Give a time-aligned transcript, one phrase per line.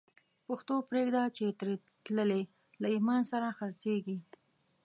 [0.47, 2.43] پښتو پریږده چی تری تللی،
[2.81, 4.17] له ایمان سره خرڅیږی